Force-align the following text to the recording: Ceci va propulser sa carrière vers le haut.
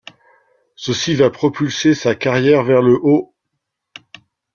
Ceci 0.75 1.13
va 1.13 1.29
propulser 1.29 1.93
sa 1.93 2.15
carrière 2.15 2.63
vers 2.63 2.81
le 2.81 2.95
haut. 3.03 3.35